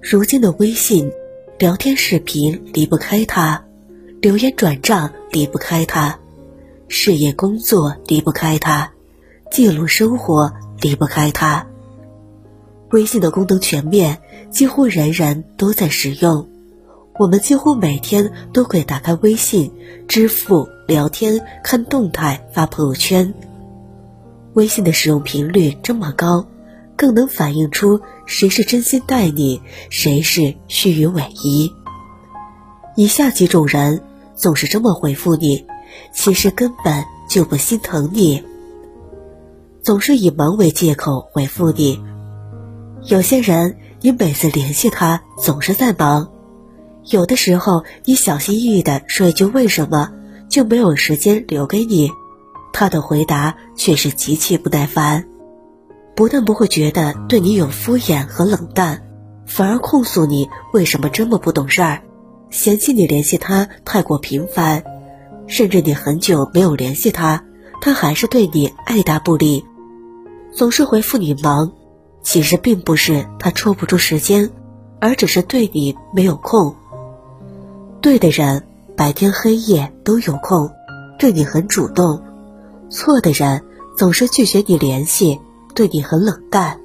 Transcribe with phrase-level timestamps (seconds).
[0.00, 1.10] 如今的微信，
[1.58, 3.64] 聊天视频离不开它，
[4.22, 6.16] 留言转账离不开它，
[6.86, 8.92] 事业工作离不开它，
[9.50, 11.66] 记录生活离不开它。
[12.90, 14.18] 微信的功能全面，
[14.50, 16.48] 几乎人人都在使用。
[17.18, 19.72] 我们几乎每天都会打开微信，
[20.06, 23.34] 支付、聊天、看动态、发朋友圈。
[24.54, 26.46] 微信的使用频率这么高，
[26.96, 31.74] 更能反映出谁是真心待你，谁是虚与委蛇。
[32.94, 34.02] 以下几种人
[34.34, 35.64] 总是这么回复你，
[36.12, 38.44] 其实根本就不心疼你，
[39.82, 41.98] 总是以忙为借口回复你。
[43.06, 46.28] 有些人，你每次联系他总是在忙；
[47.06, 50.10] 有的时候，你小心翼翼的说一句“为什么”，
[50.50, 52.10] 就没有时间留给你。
[52.74, 55.26] 他的回答却是极其不耐烦，
[56.18, 59.02] 不但不会觉得对你有敷衍和冷淡，
[59.46, 62.02] 反而控诉你为什么这么不懂事儿，
[62.50, 64.82] 嫌弃你联系他太过频繁，
[65.46, 67.44] 甚至你很久没有联系他，
[67.80, 69.64] 他还是对你爱答不理，
[70.52, 71.70] 总是回复你忙。
[72.20, 74.50] 其实并不是他抽不出时间，
[74.98, 76.74] 而只是对你没有空。
[78.00, 78.64] 对的人
[78.96, 80.68] 白天黑夜都有空，
[81.16, 82.20] 对你很主动；
[82.90, 83.62] 错的人
[83.96, 85.38] 总是拒绝你联系，
[85.78, 86.80] 对你很冷淡。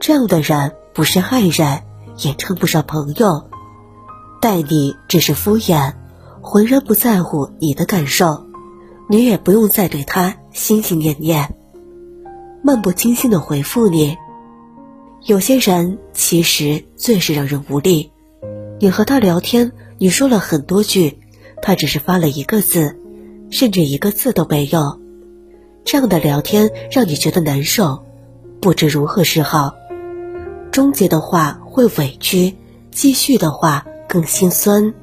[0.00, 1.82] 这样的人不是爱人，
[2.18, 3.48] 也称不上朋友，
[4.40, 5.92] 待你只是敷衍，
[6.40, 8.46] 浑然不在乎你的感受，
[9.08, 11.54] 你也不用再对他心心念念，
[12.64, 14.16] 漫不经心的回复你。
[15.26, 18.10] 有些人其实最是让人无力。
[18.80, 21.20] 你和他聊天，你说了很多句，
[21.62, 22.98] 他只是发了一个字，
[23.50, 24.99] 甚至一个字都没有。
[25.84, 28.04] 这样的聊天让你觉得难受，
[28.60, 29.74] 不知如何是好。
[30.70, 32.54] 终结的话会委屈，
[32.90, 34.94] 继续的话更心酸。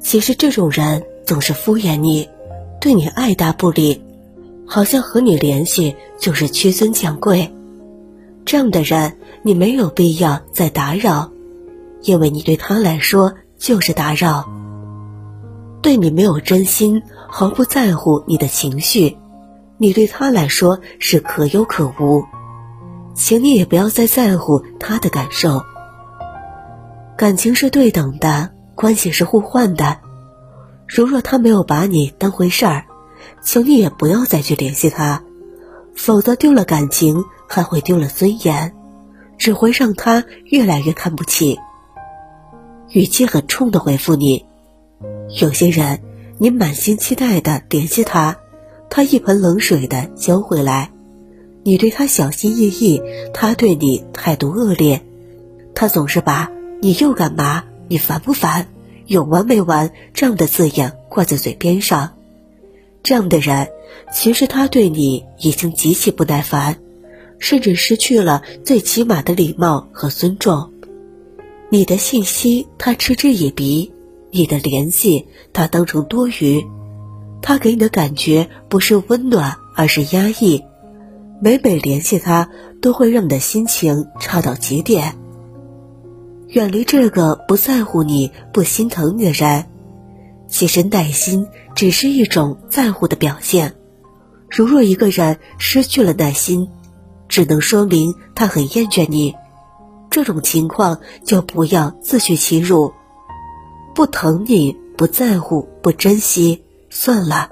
[0.00, 2.28] 其实这种人总是敷衍你，
[2.80, 4.02] 对你爱答不理，
[4.66, 7.52] 好像和你联系就是屈尊降贵。
[8.44, 9.14] 这样的人。
[9.42, 11.30] 你没有必要再打扰，
[12.02, 14.46] 因为你对他来说就是打扰。
[15.80, 19.16] 对你没有真心，毫不在乎你的情绪，
[19.78, 22.24] 你对他来说是可有可无。
[23.14, 25.62] 请你也不要再在乎他的感受。
[27.16, 29.98] 感情是对等的，关系是互换的。
[30.86, 32.84] 如若他没有把你当回事儿，
[33.42, 35.22] 请你也不要再去联系他，
[35.94, 38.74] 否则丢了感情，还会丢了尊严。
[39.36, 41.60] 只会让他越来越看不起。
[42.90, 44.44] 语气很冲的回复你，
[45.40, 46.02] 有些人，
[46.38, 48.36] 你满心期待的联系他，
[48.90, 50.90] 他一盆冷水的浇回来。
[51.64, 53.02] 你对他小心翼翼，
[53.34, 55.02] 他对你态度恶劣。
[55.74, 56.50] 他总是把
[56.80, 57.64] 你又干嘛？
[57.88, 58.68] 你烦不烦？
[59.06, 59.90] 有完没完？
[60.14, 62.14] 这样的字眼挂在嘴边上。
[63.02, 63.68] 这样的人，
[64.12, 66.78] 其实他对你已经极其不耐烦。
[67.38, 70.72] 甚至失去了最起码的礼貌和尊重。
[71.70, 73.92] 你的信息他嗤之以鼻，
[74.32, 76.66] 你的联系他当成多余。
[77.40, 80.64] 他给你的感觉不是温暖，而是压抑。
[81.40, 82.48] 每每联系他，
[82.82, 85.14] 都会让你的心情差到极点。
[86.48, 89.66] 远离这个不在乎你不心疼你的人。
[90.48, 93.74] 其实耐心只是一种在乎的表现。
[94.48, 96.68] 如若一个人失去了耐心，
[97.28, 99.34] 只能说明他很厌倦你，
[100.10, 102.92] 这种情况就不要自取其辱。
[103.94, 107.50] 不疼你，不在乎，不珍惜，算了。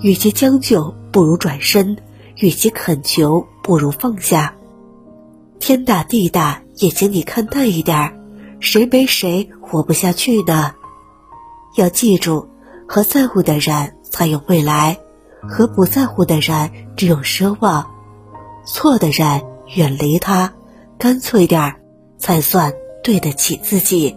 [0.00, 1.96] 与其将就，不如转身；
[2.36, 4.54] 与其恳求，不如放下。
[5.58, 8.12] 天大地大，也请你看淡一点儿。
[8.58, 10.74] 谁没谁活不下去呢？
[11.76, 12.48] 要记住，
[12.88, 14.98] 和在乎的人才有未来，
[15.48, 17.90] 和不在乎的人只有奢望。
[18.66, 19.42] 错的人
[19.76, 20.52] 远离他，
[20.98, 21.80] 干脆点儿，
[22.18, 22.72] 才算
[23.04, 24.16] 对得起自己。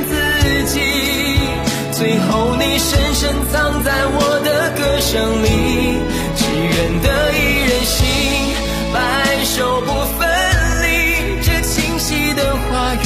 [2.01, 6.01] 最后你深深藏在我的歌声里，
[6.35, 8.01] 只愿得一人心。
[8.91, 8.97] 白
[9.45, 10.27] 首不分
[10.81, 13.05] 离，这清晰的话语，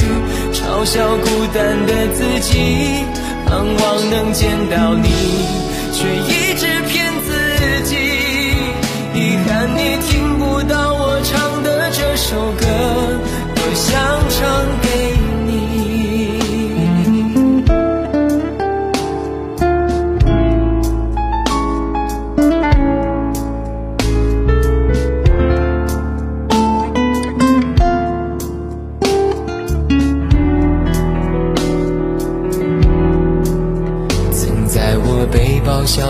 [0.50, 3.04] 嘲笑孤单的自己，
[3.44, 5.44] 盼望能见到你，
[5.92, 7.96] 却一直骗自己。
[9.12, 12.65] 遗憾你听不到我唱的这首歌，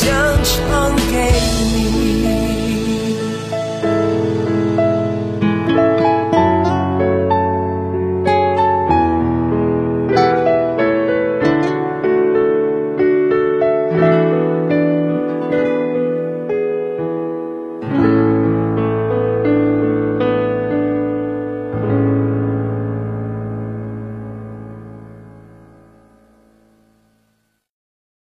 [0.00, 0.39] 想。